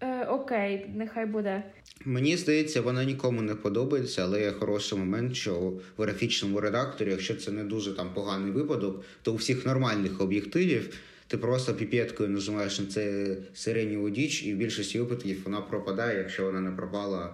[0.01, 1.63] Е, Окей, нехай буде.
[2.05, 5.55] Мені здається, вона нікому не подобається, але є хороший момент, що
[5.97, 10.99] в графічному редакторі, якщо це не дуже там поганий випадок, то у всіх нормальних об'єктивів
[11.27, 16.45] ти просто піпеткою нажимаєш на це сиреніву діч, і в більшості випадків вона пропадає, якщо
[16.45, 17.31] вона не пропала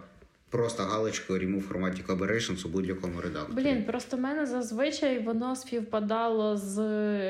[0.51, 3.65] просто галочкою Remove Chromatic Aberrations у будь-якому редакторі.
[3.65, 6.81] Блін, просто в мене зазвичай воно співпадало з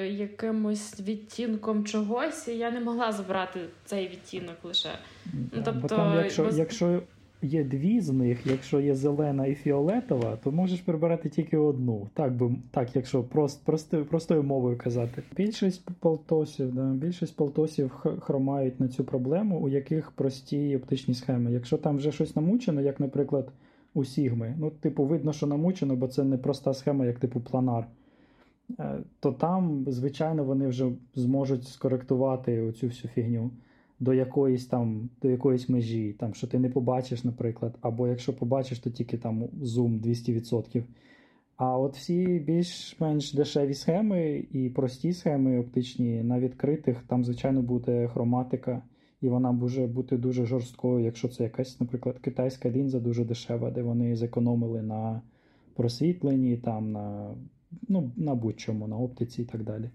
[0.09, 4.99] якимось відтінком чогось, і я не могла забрати цей відтінок лише.
[5.27, 6.57] Ну, тобто, Бо там, якщо, бо...
[6.57, 7.03] якщо
[7.43, 12.09] є дві з них, якщо є зелена і фіолетова, то можеш прибирати тільки одну.
[12.15, 15.23] Так, би, так якщо прост, простою, простою мовою казати.
[15.37, 21.53] Більшість полтосів, да, більшість полтосів хромають на цю проблему, у яких прості оптичні схеми.
[21.53, 23.53] Якщо там вже щось намучено, як, наприклад,
[23.95, 27.87] у Сігми, ну, типу, видно, що намучено, бо це не проста схема, як типу планар.
[28.81, 33.51] Е, то там, звичайно, вони вже зможуть скоректувати оцю всю фігню
[34.01, 38.79] до якоїсь там, до якоїсь межі, там, що ти не побачиш, наприклад, або якщо побачиш,
[38.79, 40.83] то тільки там зум 200%.
[41.57, 48.09] А от всі більш-менш дешеві схеми і прості схеми оптичні на відкритих, там, звичайно, буде
[48.09, 48.83] хроматика,
[49.21, 53.83] і вона може бути дуже жорсткою, якщо це якась, наприклад, китайська лінза дуже дешева, де
[53.83, 55.23] вони зекономили на
[55.75, 57.35] просвітленні, там, на
[57.89, 59.91] ну, на будь-чому, на оптиці і так далі.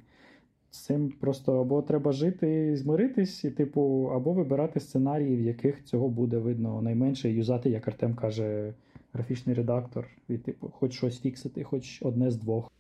[0.74, 6.10] З цим просто або треба жити, змиритись, і, типу, або вибирати сценарії, в яких цього
[6.10, 8.74] буде видно найменше, і юзати, як Артем каже,
[9.14, 12.72] графічний редактор, і, типу, хоч щось фіксити, хоч одне з двох.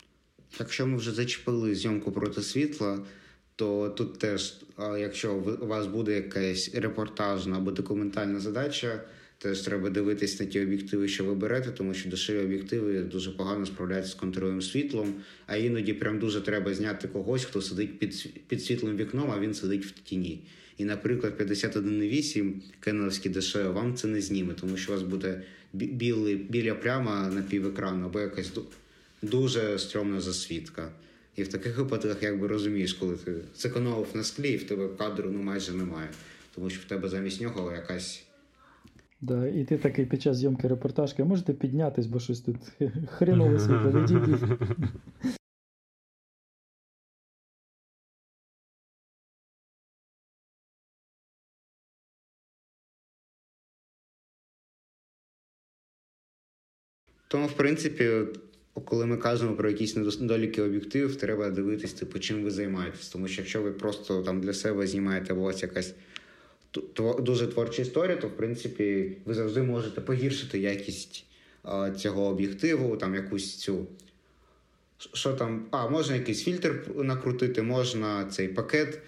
[0.59, 2.99] Якщо ми вже зачепили зйомку проти світла,
[3.55, 4.61] то тут теж,
[4.99, 9.01] якщо у вас буде якась репортажна або документальна задача.
[9.43, 13.65] Теж треба дивитись на ті об'єктиви, що ви берете, тому що дешеві об'єктиви дуже погано
[13.65, 15.13] справляються з контролем світлом,
[15.47, 19.53] а іноді прям дуже треба зняти когось, хто сидить під під світлим вікном, а він
[19.53, 20.43] сидить в тіні.
[20.77, 26.35] І, наприклад, 51,8 кеновські дешеві вам це не зніме, тому що у вас буде білий,
[26.35, 28.51] біля пляма на півекрану, або якась
[29.21, 30.91] дуже стрьомна засвідка.
[31.35, 35.29] І в таких випадках якби розумієш, коли ти зекономив на склі, і в тебе кадру
[35.33, 36.09] ну, майже немає.
[36.55, 38.23] Тому що в тебе замість нього якась.
[39.23, 42.55] Да, І ти такий під час зйомки репортажки, можете піднятись, бо щось тут
[43.09, 44.39] хренове світло, відійдіть.
[57.27, 58.11] Тому, в принципі,
[58.85, 63.09] коли ми кажемо про якісь недоліки об'єктивів, треба дивитись, типу, чим ви займаєтесь.
[63.09, 65.95] Тому що якщо ви просто там для себе знімаєте, або у вас якась
[67.19, 71.25] дуже творча історія, то в принципі ви завжди можете погіршити якість
[71.63, 73.87] а, цього об'єктиву, там якусь цю.
[74.97, 75.65] Що там?
[75.71, 78.99] А, можна якийсь фільтр накрутити, можна цей пакет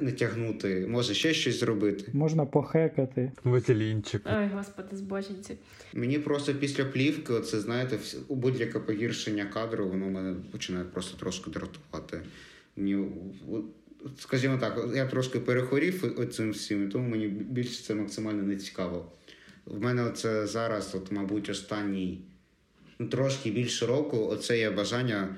[0.00, 2.10] натягнути, може ще щось зробити.
[2.12, 3.32] Можна похекати.
[3.44, 4.22] Вазелінчик.
[4.36, 5.56] Ой, господи, збочинці.
[5.94, 7.98] Мені просто після плівки, оце знаєте,
[8.28, 12.20] у будь-яке погіршення кадру, воно мене починає просто трошки дратувати.
[12.76, 13.06] Мені,
[14.18, 19.12] скажімо так, я трошки перехворів цим всім, тому мені більше це максимально не цікаво.
[19.66, 22.24] В мене це зараз, от, мабуть, останній
[22.98, 25.28] ну, трошки більше року, оце є бажання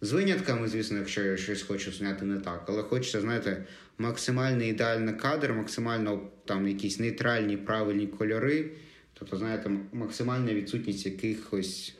[0.00, 3.64] з винятками, звісно, якщо я щось хочу зняти не так, але хочеться, знаєте,
[3.98, 8.70] максимально ідеальний кадр, максимально там якісь нейтральні правильні кольори.
[9.14, 11.94] Тобто, знаєте, максимальна відсутність якихось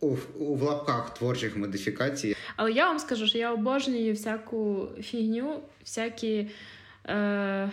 [0.00, 2.36] у, у в лапках творчих модифікацій.
[2.56, 6.48] Але я вам скажу, що я обожнюю всяку фігню, всякі.
[7.06, 7.70] Е...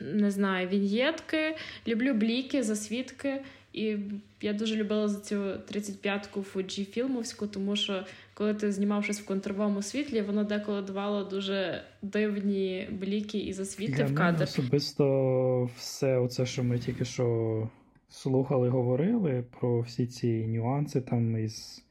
[0.00, 3.40] Не знаю, віньєтки, люблю бліки, засвідки.
[3.72, 3.96] І
[4.40, 9.24] я дуже любила за цю 35-ку Fuji фільмовську, тому що коли ти знімав щось в
[9.24, 14.42] контровому світлі, воно деколи давало дуже дивні бліки і засвіти Для в кадр.
[14.42, 17.68] Особисто все, оце, що ми тільки що
[18.08, 21.84] слухали, говорили про всі ці нюанси там із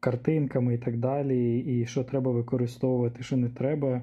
[0.00, 4.02] картинками і так далі, і що треба використовувати, що не треба.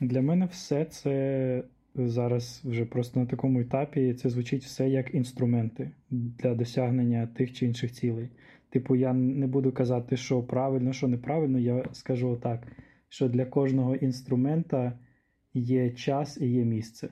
[0.00, 1.62] Для мене все це
[1.94, 7.66] зараз вже просто на такому етапі це звучить все як інструменти для досягнення тих чи
[7.66, 8.28] інших цілей.
[8.70, 12.66] Типу, я не буду казати, що правильно, що неправильно, я скажу так,
[13.08, 14.98] що для кожного інструмента
[15.54, 17.08] є час і є місце.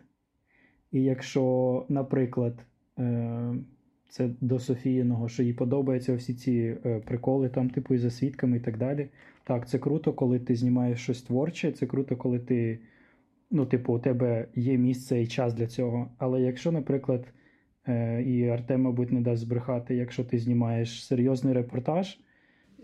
[0.93, 2.67] І якщо, наприклад,
[4.09, 8.61] це до Софіїного, що їй подобаються всі ці е, приколи, там, типу, і засвідками і
[8.61, 9.09] так далі.
[9.45, 12.79] Так, це круто, коли ти знімаєш щось творче, це круто, коли ти
[13.53, 16.11] ну, типу, у тебе є місце і час для цього.
[16.19, 17.27] Але якщо, наприклад,
[17.89, 22.19] е, і Артем, мабуть, не дасть збрехати, якщо ти знімаєш серйозний репортаж.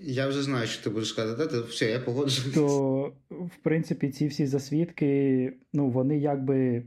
[0.00, 2.54] Я вже знаю, що ти будеш казати, то все, я погоджуюсь.
[2.54, 6.82] То, в принципі, ці всі засвідки, ну, вони якби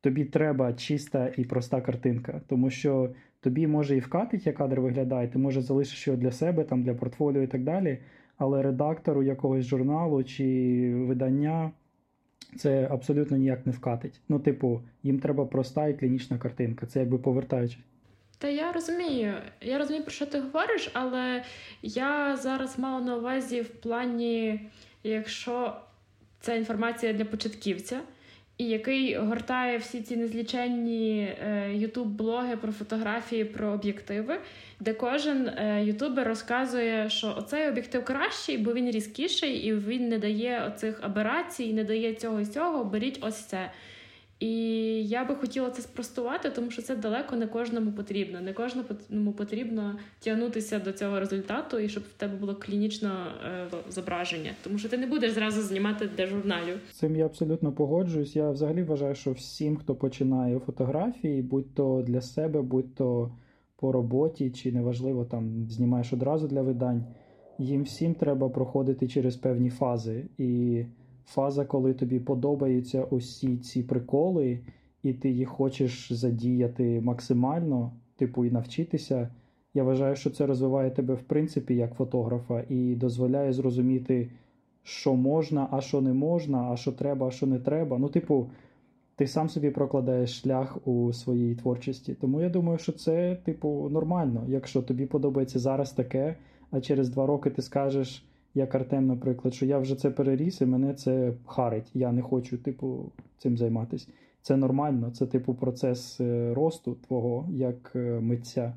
[0.00, 3.10] тобі треба чиста і проста картинка, тому що
[3.40, 6.94] тобі може і вкатить, як кадр виглядає, ти може залишиш його для себе, там, для
[6.94, 7.98] портфоліо і так далі.
[8.38, 10.44] Але редактору якогось журналу чи
[10.94, 11.70] видання
[12.56, 14.20] це абсолютно ніяк не вкатить.
[14.28, 16.86] Ну, типу, їм треба проста і клінічна картинка.
[16.86, 17.78] Це якби повертаючи.
[18.38, 21.42] Та я розумію, я розумію, про що ти говориш, але
[21.82, 24.60] я зараз мала на увазі в плані,
[25.02, 25.76] якщо
[26.40, 28.00] ця інформація для початківця
[28.60, 31.28] і який гортає всі ці незліченні
[31.72, 34.38] ютуб-блоги про фотографії, про об'єктиви,
[34.80, 40.18] де кожен е, ютубер розказує, що оцей об'єктив кращий, бо він різкіший, і він не
[40.18, 42.84] дає оцих аберацій, не дає цього і цього.
[42.84, 43.70] Беріть ось це.
[44.40, 44.52] І
[45.08, 48.40] я би хотіла це спростувати, тому що це далеко не кожному потрібно.
[48.40, 53.10] Не кожному потрібно тягнутися до цього результату, і щоб в тебе було клінічне
[53.88, 54.50] зображення.
[54.64, 56.80] Тому що ти не будеш зразу знімати для журналів.
[56.92, 58.36] Цим я абсолютно погоджуюсь.
[58.36, 63.30] Я взагалі вважаю, що всім, хто починає фотографії, будь то для себе, будь то
[63.76, 67.04] по роботі, чи неважливо там знімаєш одразу для видань,
[67.58, 70.24] їм всім треба проходити через певні фази.
[70.38, 70.84] І
[71.30, 74.58] фаза, коли тобі подобаються усі ці приколи,
[75.02, 79.28] і ти їх хочеш задіяти максимально, типу, і навчитися.
[79.74, 84.30] Я вважаю, що це розвиває тебе в принципі як фотографа і дозволяє зрозуміти,
[84.82, 87.98] що можна, а що не можна, а що треба, а що не треба.
[87.98, 88.50] Ну, типу,
[89.16, 92.14] ти сам собі прокладаєш шлях у своїй творчості.
[92.14, 94.44] Тому я думаю, що це, типу, нормально.
[94.48, 96.36] Якщо тобі подобається зараз таке,
[96.70, 100.66] а через два роки ти скажеш як Артем, наприклад, що я вже це переріс, і
[100.66, 101.90] мене це харить.
[101.94, 104.08] Я не хочу, типу, цим займатися.
[104.42, 108.74] Це нормально, це, типу, процес е, росту твого як е, митця.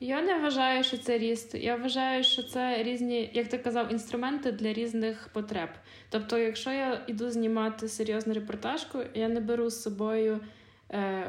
[0.00, 1.54] Я не вважаю, що це ріст.
[1.54, 5.68] Я вважаю, що це різні, як ти казав, інструменти для різних потреб.
[6.10, 10.40] Тобто, якщо я йду знімати серйозну репортажку, я не беру з собою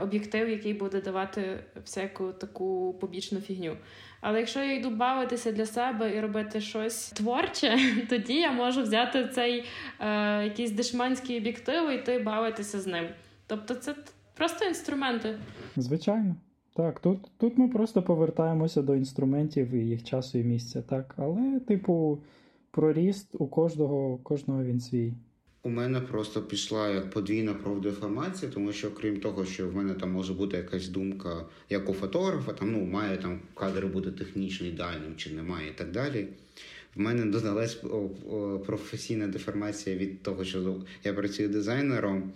[0.02, 3.78] об'єктив, який буде давати всяку таку побічну фігню.
[4.22, 7.78] Але якщо я йду бавитися для себе і робити щось творче,
[8.10, 9.66] тоді я можу взяти цей
[10.00, 13.06] е, якийсь дешманський об'єктив і йти бавитися з ним.
[13.48, 13.96] Тобто, це
[14.34, 15.36] просто інструменти.
[15.76, 16.36] Звичайно.
[16.76, 21.16] Так, тут тут ми просто повертаємося до інструментів і їх часу і місця, так.
[21.18, 22.20] Але, типу,
[22.72, 25.14] проріст у кожного, кожного він свій.
[25.66, 30.12] У мене просто пішла як подвійна профдеформація, тому що крім того, що в мене там
[30.12, 35.16] може бути якась думка, як у фотографа, там ну має там кадр бути технічно ідеальним
[35.18, 36.28] чи немає, і так далі.
[36.96, 37.78] В мене додалась
[38.66, 42.32] професійна деформація від того, що я працюю дизайнером,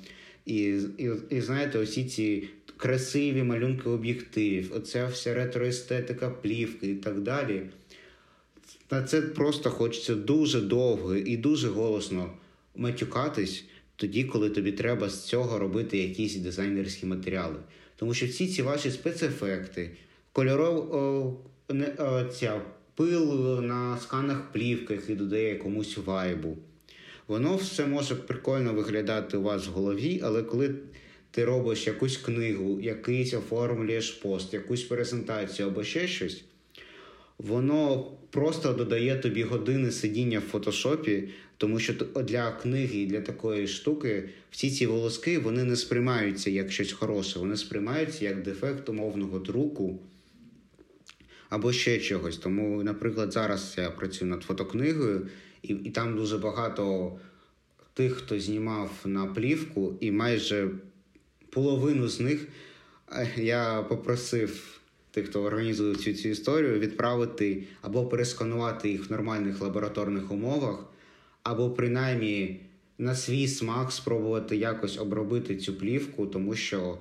[0.46, 0.58] і
[0.98, 7.62] і, і знаєте, усі ці красиві малюнки об'єктивів, оця вся ретроестетика плівки і так далі.
[8.92, 12.30] На це просто хочеться дуже довго і дуже голосно
[12.78, 13.64] матюкатись
[13.96, 17.60] тоді, коли тобі треба з цього робити якісь дизайнерські матеріали.
[17.96, 19.92] Тому що всі ці ваші спецефекти,
[20.32, 21.40] кольоров
[22.34, 22.62] ця
[22.96, 26.58] пил на сканах плівки, який додає якомусь вайбу,
[27.28, 30.76] воно все може прикольно виглядати у вас в голові, але коли
[31.32, 36.44] ти робиш якусь книгу, якийсь оформлюєш пост, якусь презентацію або ще щось,
[37.38, 43.68] воно просто додає тобі години сидіння в фотошопі, тому що для книги і для такої
[43.68, 49.40] штуки всі ці волоски вони не сприймаються як щось хороше, вони сприймаються як дефект умовного
[49.40, 50.00] друку
[51.50, 52.38] або ще чогось.
[52.38, 55.28] Тому, наприклад, зараз я працюю над фотокнигою,
[55.62, 57.12] і, і там дуже багато
[57.94, 60.70] тих, хто знімав на плівку, і майже
[61.50, 62.48] половину з них
[63.12, 64.80] е, я попросив
[65.12, 70.86] тих, хто організує цю цю історію, відправити або пересканувати їх в нормальних лабораторних умовах,
[71.48, 72.60] або принаймні
[72.98, 76.98] на свій смак спробувати якось обробити цю плівку, тому що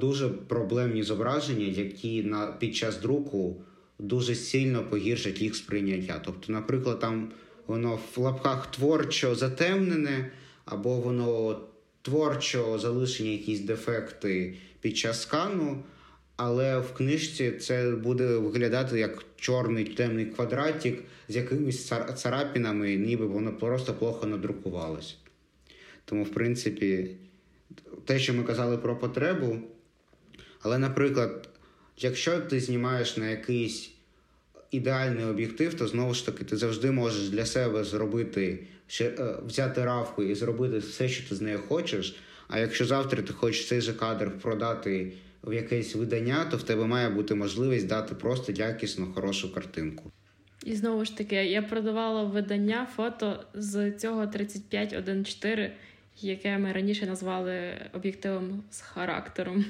[0.00, 3.62] дуже проблемні зображення, які на під час друку
[3.98, 6.22] дуже сильно погіршать їх сприйняття.
[6.24, 7.28] Тобто, наприклад, там
[7.66, 10.30] воно в лапках творчо затемнене,
[10.64, 11.60] або воно
[12.02, 15.82] творчо залишені якісь дефекти під час скану,
[16.42, 23.52] але в книжці це буде виглядати як чорний темний квадратик з якимись царапінами, ніби воно
[23.52, 25.16] просто плохо надрукувалось.
[26.04, 27.10] Тому, в принципі,
[28.04, 29.58] те, що ми казали про потребу.
[30.62, 31.48] Але, наприклад,
[31.98, 33.90] якщо ти знімаєш на якийсь
[34.70, 38.66] ідеальний об'єктив, то знову ж таки ти завжди можеш для себе зробити
[39.00, 42.16] е, взяти равку і зробити все, що ти з нею хочеш.
[42.48, 45.12] А якщо завтра ти хочеш цей же кадр продати
[45.44, 50.10] в якесь видання, то в тебе має бути можливість дати просто якісну, хорошу картинку.
[50.64, 55.72] І знову ж таки, я продавала видання фото з цього 3514,
[56.20, 59.64] яке ми раніше назвали об'єктивом з характером.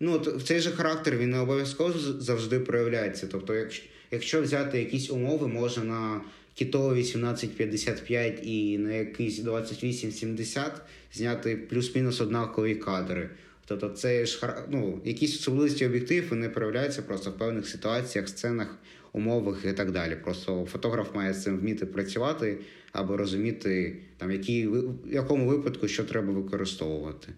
[0.00, 3.26] Ну, от цей же характер він не обов'язково завжди проявляється.
[3.26, 6.20] Тобто, якщо якщо взяти якісь умови, може на
[6.54, 10.72] кітово 1855 і на якийсь 2870
[11.12, 13.30] зняти плюс-мінус однакові кадри.
[13.64, 18.78] Тобто, це ж ну, якісь особливості об'єктивів вони проявляються просто в певних ситуаціях, сценах,
[19.12, 20.16] умовах і так далі.
[20.16, 22.58] Просто фотограф має з цим вміти працювати
[22.92, 27.28] або розуміти, там, які, в якому випадку що треба використовувати.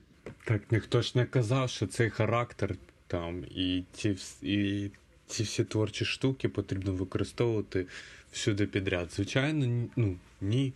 [0.44, 4.90] Так ніхто ж не казав, що цей характер там і ці і
[5.26, 7.86] ці всі творчі штуки потрібно використовувати
[8.32, 9.12] всюди підряд.
[9.12, 10.72] Звичайно, ну ні.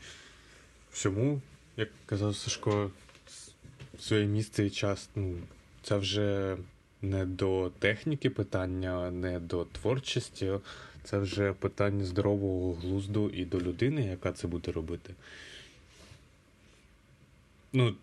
[0.92, 1.40] Всьому,
[1.76, 2.90] як казав Сашко,
[3.98, 5.10] своє місце і час.
[5.14, 5.38] Ну,
[5.82, 6.56] це вже
[7.02, 10.52] не до техніки питання, не до творчості,
[11.04, 15.14] це вже питання здорового глузду і до людини, яка це буде робити.
[17.72, 17.94] Ну,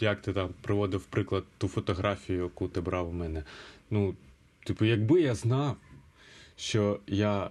[0.00, 3.42] як ти там приводив приклад ту фотографію, яку ти брав у мене.
[3.90, 4.14] Ну,
[4.64, 5.76] типу, якби я знав,
[6.56, 7.50] що я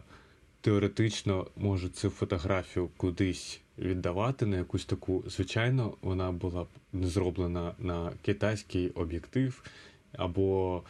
[0.62, 8.12] теоретично можу цю фотографію кудись віддавати на якусь таку, звичайно, вона була б зроблена на
[8.22, 9.64] китайський об'єктив,
[10.12, 10.84] або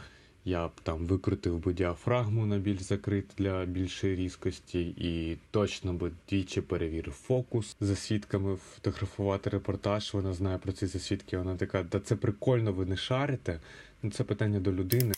[0.46, 6.12] я б там викрутив би діафрагму на більш закрит для більшої різкості, і точно би
[6.30, 10.14] двічі перевірив фокус засвідками фотографувати репортаж.
[10.14, 11.38] Вона знає про ці засвідки.
[11.38, 13.60] Вона така, да це прикольно, ви не шарите.
[14.04, 15.14] Ну це питання до людини.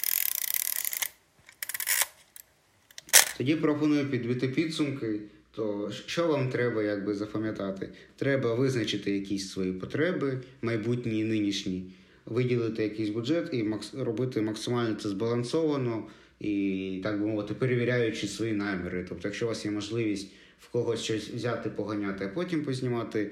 [3.38, 5.20] Тоді пропоную підбити підсумки.
[5.58, 7.90] То що вам треба якби запам'ятати?
[8.16, 11.92] Треба визначити якісь свої потреби, майбутні і нинішні
[12.26, 16.08] виділити якийсь бюджет і макс робити максимально це збалансовано
[16.40, 19.06] і, так би мовити, перевіряючи свої наміри.
[19.10, 23.32] Тобто, якщо у вас є можливість в когось щось взяти, поганяти, а потім познімати,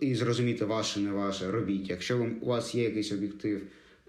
[0.00, 1.90] і зрозуміти ваше, не ваше, робіть.
[1.90, 3.62] Якщо вам, у вас є якийсь об'єктив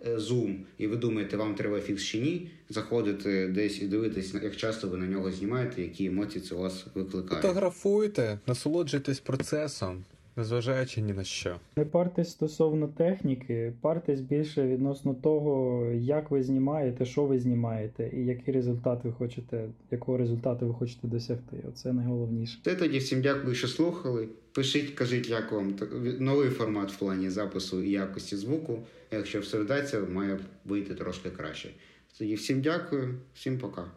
[0.08, 4.56] е, зум, і ви думаєте, вам треба фікс чи ні, заходите десь і дивитесь, як
[4.56, 7.42] часто ви на нього знімаєте, які емоції це у вас викликає.
[7.42, 10.04] Фотографуйте, насолоджуйтесь процесом,
[10.36, 11.56] незважаючи ні на що.
[11.78, 18.26] Не партесь стосовно техніки, партесь більше відносно того, як ви знімаєте, що ви знімаєте, і
[18.26, 21.64] який результат ви хочете, якого результату ви хочете досягти.
[21.70, 22.60] Оце найголовніше.
[22.64, 24.28] Це тоді всім дякую, що слухали.
[24.52, 25.76] Пишіть, кажіть, як вам
[26.20, 28.80] новий формат в плані запису і якості звуку.
[29.12, 31.70] Якщо все вдасться, має вийти трошки краще.
[32.18, 33.92] Тоді всім дякую, всім пока.